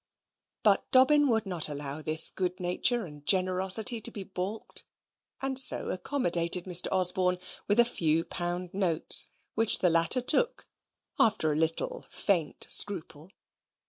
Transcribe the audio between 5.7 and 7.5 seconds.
accommodated Mr. Osborne